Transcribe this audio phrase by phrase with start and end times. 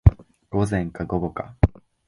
[0.49, 1.55] 午前か午後か